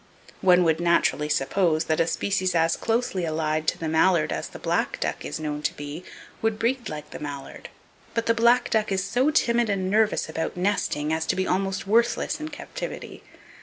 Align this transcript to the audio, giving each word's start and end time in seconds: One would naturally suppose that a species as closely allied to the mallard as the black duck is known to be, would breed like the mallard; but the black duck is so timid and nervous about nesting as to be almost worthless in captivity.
One 0.41 0.63
would 0.63 0.79
naturally 0.79 1.29
suppose 1.29 1.83
that 1.83 1.99
a 1.99 2.07
species 2.07 2.55
as 2.55 2.75
closely 2.75 3.23
allied 3.23 3.67
to 3.67 3.77
the 3.77 3.87
mallard 3.87 4.31
as 4.31 4.47
the 4.49 4.57
black 4.57 4.99
duck 4.99 5.23
is 5.23 5.39
known 5.39 5.61
to 5.61 5.75
be, 5.75 6.03
would 6.41 6.57
breed 6.57 6.89
like 6.89 7.11
the 7.11 7.19
mallard; 7.19 7.69
but 8.15 8.25
the 8.25 8.33
black 8.33 8.71
duck 8.71 8.91
is 8.91 9.03
so 9.03 9.29
timid 9.29 9.69
and 9.69 9.91
nervous 9.91 10.27
about 10.27 10.57
nesting 10.57 11.13
as 11.13 11.27
to 11.27 11.35
be 11.35 11.45
almost 11.45 11.85
worthless 11.85 12.39
in 12.39 12.49
captivity. 12.49 13.21